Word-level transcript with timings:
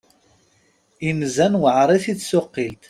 Inzan 1.09 1.53
weɛrit 1.61 2.05
i 2.13 2.13
tsuqilt. 2.15 2.79